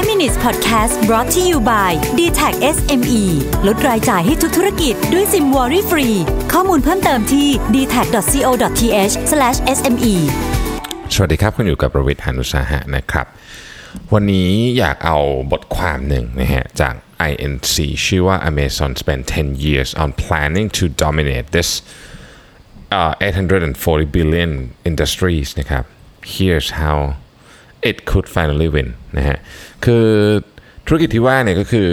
[0.00, 3.22] 5 minutes podcast brought to you by d t a c SME
[3.66, 6.08] ลดรายจ่ายให้ทุกธุรกิจด้วยซิมวอรี่ฟรี
[6.52, 9.14] ข้อมูลเพิ่มเติมที่ d t a c c o t h
[9.76, 10.14] s m e
[11.14, 13.26] สวัสดีครับ คุณอยู่กับประวิทย์หานุสาหะนะครับ
[14.12, 15.18] วันนี้อยากเอา
[15.52, 16.94] บทความหนึ่งนะฮะจาก
[17.30, 17.74] INC
[18.06, 21.70] ชื่อว่า Amazon spent 10 years on planning to dominate this
[22.98, 24.52] uh, 840 billion
[24.90, 25.84] industries นะครับ
[26.34, 26.98] here's how
[27.90, 28.88] it could finally win
[29.18, 29.38] นะฮะ
[29.84, 30.06] คือ
[30.86, 31.88] ธุรกิจที่ว่าเนี่ยก็คือ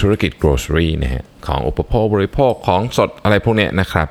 [0.00, 4.08] ธุรกิจ grocery นะฮะของอุปโภคบริโภคของสดอะไรพวกเนี้ยนะครับ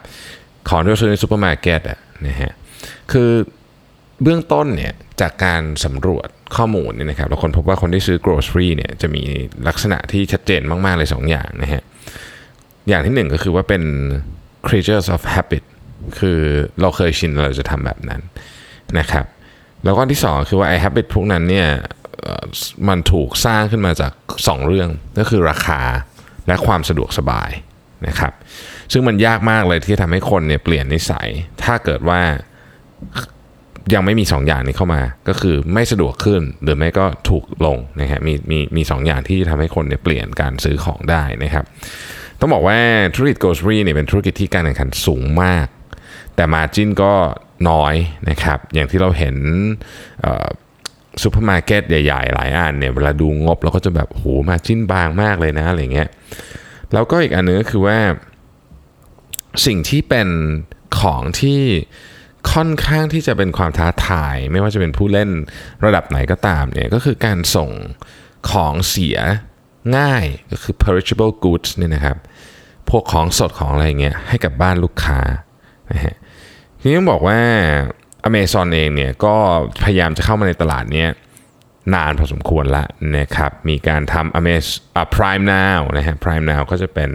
[0.69, 2.51] ของที่เราซื้อในซูเปอร์มาร์เก็ตอะนะฮะ
[3.11, 3.29] คือ
[4.23, 9.23] เบื้องต้นเนี่ยจากการสำรวจข้อมูลเนี่ยนะครับเราค้นพบว่าคนที่ซื้อ grocery เนี่ยจะมี
[9.67, 11.81] ลักษณะที่ชัดเจนมาก ๆ เลย 2 อย่างนะฮะ
[12.89, 13.83] อย่างที่หนึ่งก็คือว่าเป็น
[14.67, 15.63] creatures of habit
[16.19, 16.39] คือ
[16.81, 18.21] เราเคยชินเราจะทำแบบนั้น
[18.99, 19.25] นะครับ
[19.83, 21.67] แล้วก็ที่สองคือว่าไอ้ habit พวกนั้นเนี่ย
[22.89, 25.81] มันถูกสร้างขึ้นมาจาก 2 เรื่องก็คือราคา
[26.47, 27.51] และความสะดวกสบาย
[28.07, 28.33] นะครับ
[28.91, 31.27] ซึ่งมันยากมากเลยที่จะทำให้คนเนี่ยเปลี่ยนนิสัย
[31.63, 32.21] ถ้าเกิดว่า
[33.93, 41.65] ยังไม่มี 2 อย่างนี้เข้ามา ก็คือไม่สะดวกขึ้นหรือไม่ก็ถูกลงนะฮะมีมีมีสองอย่างที่จะทำให้คนเนี่ยเปลี่ยนการซื้อของได้นะครับ
[42.39, 42.77] ต้องบอกว่า
[43.15, 45.67] ธุรกิจ grocery เนี่ยเป็นธุรกิจที่การแข่งขันสูงมาก
[46.35, 47.13] แต่ margin ก็
[47.69, 47.93] น้อย
[48.29, 49.35] นะครับ อย่างที่เราเห็น
[51.21, 56.09] ซูเปอร์มาร์เก็ตใหญ่ๆ หลายอันเนี่ยเวลาดูงบเราก็จะแบบโห margin บางมากเลยนะอะไรเงี้ย
[56.93, 57.97] แล้วก็อีกอันนึงก็คือว่า
[59.65, 60.29] สิ่งที่เป็น
[60.99, 61.61] ของที่
[62.53, 65.29] ค่อนข้างที่จะเป็นความท้าทาย ไม่ว่าจะเป็นผู้เล่น
[65.85, 67.71] ระดับไหนก็ตามเนี่ยก็คือการส่ง
[68.51, 69.17] ของเสีย
[69.97, 72.17] ง่ายก็คือ perishable goods เนี่ยนะครับ
[72.89, 75.19] พวกของสดของอะไรเงี้ยให้กับบ้านลูกค้า
[75.91, 76.15] นะฮะ
[76.81, 77.39] ทีนี้ต้องบอกว่า
[78.27, 79.35] Amazon เองเนี่ยก็
[79.83, 81.05] พยายามจะเข้ามาในตลาดนี้
[81.93, 82.85] นานพอสมควรละ
[83.17, 87.11] นะครับมีการทำ Amazon อ่า Prime Now นะฮะ Prime Now ก็จะเป็น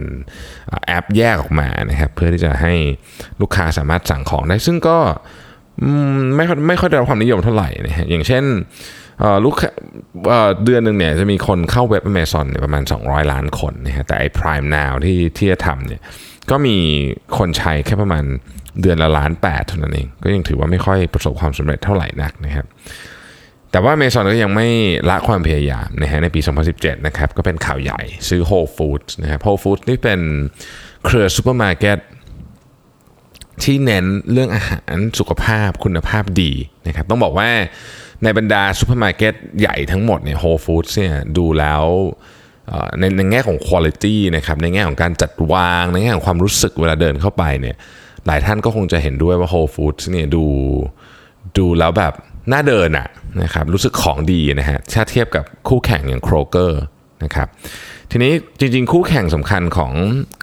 [0.87, 2.73] แอปแยกออกมานะครับเพื่อที่จะให้
[3.41, 4.97] ลูกค้าสามารถสั่งของได้ ซึ่งก็
[6.35, 8.43] ไม่ค่อยไม่ค่อยได้รับความนิยมเท่าไหร่นะฮะอย่างเช่น
[9.19, 9.55] เอ่อลูก
[10.63, 16.01] เดือนหนึ่งเนี่ยจะมีคนเข้าเว็บ Amazon เนี่ยประมาณ 200 ล้านคนนะฮะแต่ไอ้ Prime Now ที่ที่จะทำเนี่ย
[16.49, 16.77] ก็มี
[17.37, 18.25] คนใช้แค่ประมาณ
[18.81, 22.65] เดือนละล้านแปดเท่านั้นเอง ก็ยังถือว่าไม่ค่อยประสบความสำเร็จเท่าไหร่นักนะครับ
[23.71, 24.67] แต่ว่า Amazon ก็ยังไม่
[25.09, 26.39] ละความพยายามนะฮะในปี
[26.73, 30.19] 2017 นะครับ ก็เป็นข่าวใหญ่ซื้อ Whole Foods นะครับ Whole Foods นี่เป็น
[31.05, 31.99] เครือซูเปอร์มาร์เก็ต
[33.63, 36.51] ที่เน้นเรื่องอาหารสุขภาพคุณภาพดี
[36.87, 37.49] นะครับ ต้องบอกว่า
[38.23, 41.83] ในบรรดาซูเปอร์มาร์เก็ตใหญ่ทั้งหมดเนี่ย Whole Foods เนี่ยดูแล้ว
[42.99, 47.75] ในในแง่ของ quality นะครับ ในแง่ของการจัดวาง ในแง่ของความรู้สึกเวลาเดินเข้าไปเนี่ย
[48.27, 50.45] หลายท่านก็คงจะเห็นด้วยว่า Whole Foods เนี่ยดู
[51.57, 52.13] ดูแล้วแบบ
[52.51, 53.07] น่าเดินอะ
[53.43, 56.71] นะครับรู้สึกของดีนะฮะถ้าเทียบกับคู่แข่งอย่าง Kroger
[57.23, 57.47] นะครับ
[58.11, 59.93] ทีนี้จริงๆ คู่แข่งสำคัญของ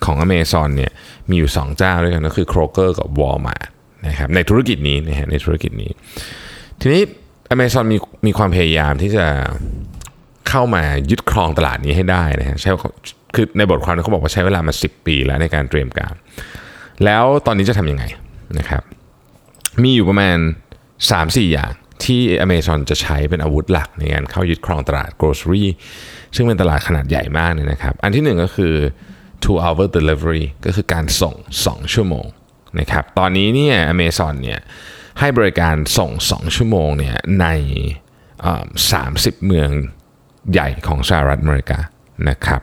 [0.05, 0.93] ของ Amazon เนี่ย
[1.29, 3.69] มีอยู่ 2 เจ้าด้วยกันก็คือ Kroger กับ Walmart
[4.07, 5.91] นะครับในธุรกิจนี้นะฮะในธุรกิจนี้
[6.81, 7.03] ทีนี้
[7.55, 9.27] Amazon มีมีความพยายามที่จะ
[10.49, 12.71] เข้ามายึดครองตลาดนี้ให้ได้นะฮะใช้
[13.35, 16.15] คือในบทความเขาบอกว่าใช้เวลามา 10 ปีแล้วในการเตรียมการ
[17.05, 18.05] แล้วตอนนี้จะทำยังไง
[18.59, 18.83] นะครับ
[19.83, 20.39] มีอยู่ประมาณ
[20.95, 21.73] 3-4 อย่าง
[22.05, 25.65] ที่ Amazon จะใช้เป็นอาวุธหลักในการเข้ายึดครองตลาด grocery
[26.35, 28.75] ซึ่งเป็นตลาดขนาดใหญ่มากเนี่ยนะครับ อันที่หนึ่งก็คือ
[29.45, 31.35] two hour delivery ก็คือการส่ง
[31.65, 32.27] 2 ชั่วโมง
[32.81, 34.61] นะครับ ตอนนี้เนี่ย Amazon เนี่ย
[35.21, 37.47] ให้บริการส่ง 2 ชั่วโมงเนี่ยใน
[38.67, 39.71] 30 เมือง
[40.53, 41.79] ใหญ่ของสหรัฐอเมริกา
[42.29, 42.61] นะครับ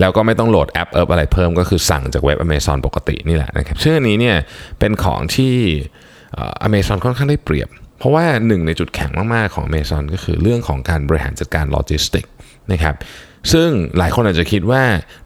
[0.00, 4.36] แล้วก็ไม่ต้องโหลดแอปเอิบอะไรเพิ่มก็คือสั่งจากเว็บ Amazon ปกตินี่แหละนะครับซึ่งอันนี้เนี่ย
[4.78, 5.54] เป็นของที่
[6.62, 7.68] อเมซอนค่อนข้างได้เปรียบ
[7.98, 12.24] เพราะว่าหนึ่งในจุดแข็งมากๆของ Amazon ก็คือเรื่องของการบริหารจัดการโลจิสติก
[12.72, 12.94] นะครับ
[13.52, 13.68] ซึ่ง
[13.98, 14.82] หลายคนอาจจะคิดว่า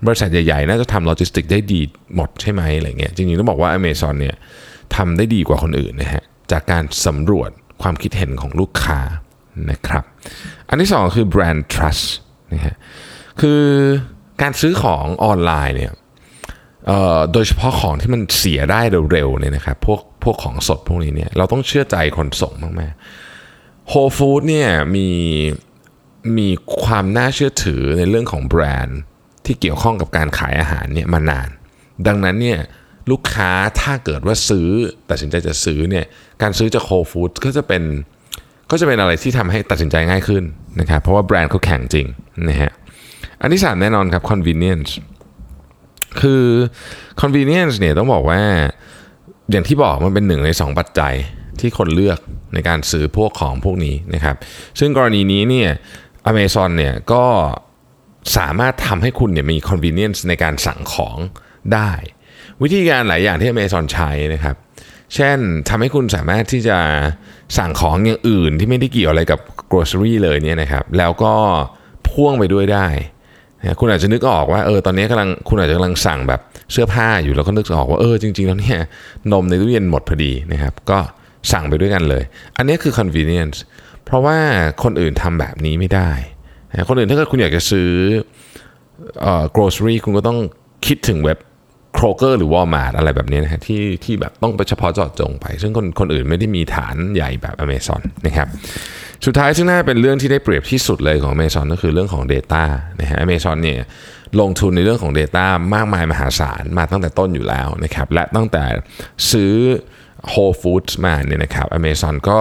[0.07, 1.81] บริษัทใหญ่ๆ น่าจะทำโลจิสติกได้ดี
[2.15, 4.37] หมดใช่ไหมอะไรเงี้ยจริงๆต้องบอกว่า Amazon เนี่ย
[4.97, 6.23] ทำได้ดีกว่าคนอื่นนะฮะ
[6.53, 7.51] จากการสำรวจ
[7.83, 9.01] ความคิดเห็นของลูกค้า
[9.71, 10.05] นะครับ
[10.69, 12.07] อันที่สองคือ brand trust
[12.53, 12.77] นะฮะ
[13.41, 13.63] คือ
[14.43, 15.93] การซื้อของออนไลน์เนี่ย
[17.33, 18.81] โดยเฉพาะของที่มันเสียได้
[19.13, 25.09] เร็วๆเนี่ยนะครับพวกพวกของสดพวกนี้เนี่ยเราต้องเชื่อใจคนส่งมากๆ Whole Food เนี่ยมี
[26.39, 26.49] มี
[26.83, 29.01] ความน่าเชื่อถือในเรื่องของแบรนด์
[29.45, 31.49] ที่เกี่ยวข้องกับการขายอาหารเนี่ยมานาน
[32.07, 32.59] ดังนั้นเนี่ย
[33.11, 33.51] ลูกค้า
[33.81, 34.69] ถ้าเกิดว่าซื้อ
[35.11, 36.05] ตัดสินใจจะซื้อเนี่ย
[36.43, 37.83] การซื้อจาก Whole Food ก็จะเป็น
[38.71, 40.45] ก็จะเป็นอะไรที่ทำให้ตัดสินใจง่ายขึ้น
[40.81, 42.07] นะครับเพราะว่าแบรนด์เขาแข่งจริง
[42.49, 42.73] นะฮะ
[43.41, 44.91] อันที่สามแน่นอนครับ convenience
[46.21, 46.45] คือ
[47.21, 48.43] convenience เนี่ยต้องบอกว่า
[49.51, 51.15] อย่างที่บอกมันเป็นหนึ่งในสองปัจจัย
[51.61, 52.19] ที่คนเลือก
[52.55, 54.37] ในการซื้อพวกของพวกนี้นะครับ
[54.79, 55.71] ซึ่งกรณีนี้เนี่ย
[56.31, 57.25] Amazon เนี่ยก็
[58.37, 61.17] สามารถทำให้คุณเนี่ยมี convenience ในการสั่งของ
[61.75, 61.91] ได้
[62.63, 64.57] วิธีการหลายอย่างที่ Amazon ใช้นะครับ
[65.15, 65.39] เช่น
[65.69, 66.79] ทำให้คุณสามารถที่จะ
[67.59, 69.41] สั่งของอย่างอื่นที่ไม่ได้เกี่ยวอะไรกับ
[69.71, 71.35] grocery เลยเนี่ยนะครับ แล้วก็
[72.09, 72.89] พ่วงไปด้วยได้
[73.81, 76.41] คุณอาจจะนึกออกว่าเออตอนนี้กำลังคุณอาจจะกำลังสั่งแบบ
[76.73, 78.81] เสื้อผ้าอยู่แล้วก็นึกออกว่าเออจริง ๆ แล้วเนี่ย
[79.33, 80.99] นมในตู้เย็นหมดพอดีนะครับ ก็
[81.53, 82.23] สั่งไปด้วยกันเลย
[82.57, 83.59] อันนี้คือ convenience
[84.05, 84.39] เพราะว่า
[84.83, 86.11] คนอื่นทำแบบนี้ไม่ได้
[86.89, 87.91] คนอื่นถ้าเกิดคุณอยากจะซื้อ
[89.21, 90.39] เอ่อ grocery คุณก็ต้อง
[90.87, 91.39] คิดถึงเว็บ
[91.99, 98.49] Kroger หรือ Walmart อะไรแบบนี้นะฮะที่ที่แบบต้องไปเฉพาะเจาะจงไป ซึ่งคนคนอื่นไม่ได้มีฐานใหญ่แบบ Amazon นะครับ
[99.27, 102.65] สุดท้ายซึ่งน่าเป็นเรื่องที่ได้เปรียบที่สุดเลยของ Amazon ก็คือเรื่องของ Data
[103.01, 103.81] นะฮะ Amazon เนี่ย
[104.41, 108.65] ลงทุนในเรื่องของ Data มากมายมหาศาลมาตั้งแต่ต้นอยู่แล้วนะครับและตั้งแต่
[109.31, 109.55] ซื้อ
[110.33, 112.39] Whole Foods มาเนี่ยนะครับ Amazon ก็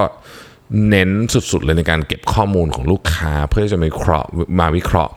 [0.90, 4.28] เน้นสุดๆเลยในการเก็บข้อมูลของลูกค้า เพื่อจะมาวิเคราะห์
[4.60, 5.14] มาวิเคราะห์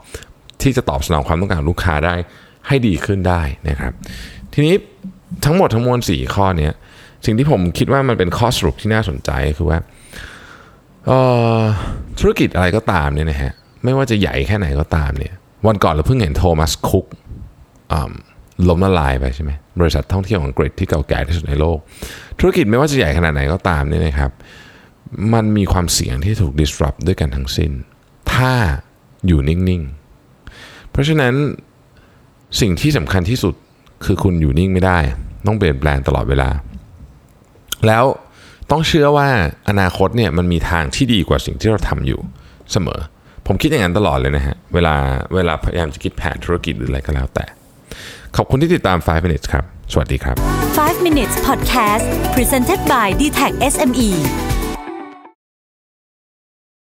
[0.63, 2.15] ที่จะตอบสนองความต้องการของลูกค้าได้
[2.67, 3.93] ให้ดีขึ้นได้นะครับ
[4.53, 4.75] ทีนี้
[5.45, 6.73] ทั้งหมดทั้งมวล4ข้อเนี้ย
[7.25, 9.79] สิ่งที่ผมคิดว่ามันเป็นข้อสรุปที่น่าสนใจคือว่า
[12.19, 13.53] ธุรกิจอะไรก็ตามเนี่ยนะฮะ
[13.85, 15.35] ไม่ว่าจะใหญ่แค่ไหนก็ตามเนี่ย
[15.67, 17.07] วันก่อนเราเพิ่งเห็นโทมัสคุก
[18.69, 21.79] ล้มละลายไปใช่ไหมบริษัทท่องเที่ยวอังกฤษที่เก่าแก่ที่สุดในโลก
[22.39, 24.31] ธุรกิจไม่ว่าจะใหญ่ขนาดไหนก็ตามเนี่ยนะครับ
[25.35, 27.71] มันมีความเสี่ยงที่ถูก disrupt ด้วยกันทั้งสิ้น
[28.33, 28.53] ถ้า
[29.27, 29.83] อยู่นิ่ง
[30.37, 31.35] ๆ เพราะฉะนั้น
[32.61, 33.55] สิ่งที่สำคัญที่สุด
[34.05, 34.99] คือคุณอยู่นิ่งไม่ได้
[35.47, 36.51] ต้องเปลี่ยนแปลงตลอดเวลา
[37.87, 38.05] แล้ว
[38.73, 39.29] ต้องเชื่อว่า
[39.69, 42.21] อนาคตเนี่ยมันมีทางที่ดีกว่าสิ่งที่เราทำอยู่
[42.73, 43.01] เสมอ
[43.47, 44.95] ผมคิดอย่างนั้นตลอดเลยนะฮะ เวลา
[45.35, 47.45] เวลาพยายามจะคิดแผนธุรกิจหรืออะไรก็แล้วแต่
[48.37, 50.37] ขอบคุณที่ติดตาม 5 minutes ครับ สวัสดีครับ
[50.77, 52.05] 5 minutes podcast
[52.35, 54.11] presented by d t e c h SME